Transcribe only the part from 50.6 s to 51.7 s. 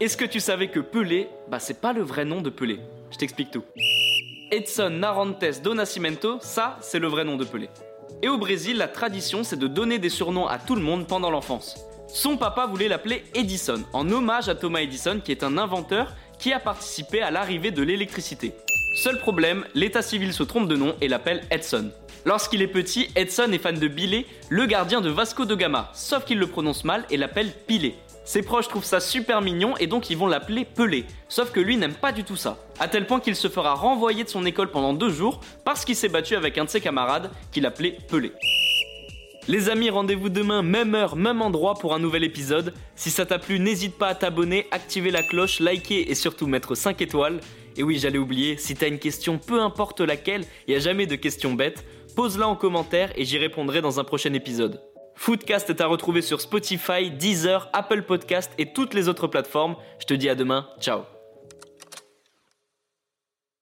il a jamais de questions